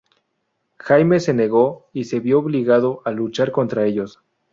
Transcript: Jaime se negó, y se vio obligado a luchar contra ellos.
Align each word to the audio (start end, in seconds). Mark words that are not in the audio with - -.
Jaime 0.79 1.19
se 1.19 1.31
negó, 1.31 1.87
y 1.93 2.05
se 2.05 2.19
vio 2.19 2.39
obligado 2.39 3.03
a 3.05 3.11
luchar 3.11 3.51
contra 3.51 3.85
ellos. 3.85 4.19